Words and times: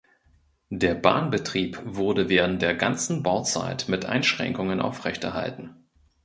Der 0.71 0.95
Bahnbetrieb 0.95 1.79
wurde 1.85 2.27
während 2.27 2.63
der 2.63 2.73
ganzen 2.73 3.21
Bauzeit 3.21 3.87
mit 3.87 4.03
Einschränkungen 4.03 4.81
aufrechterhalten. 4.81 5.75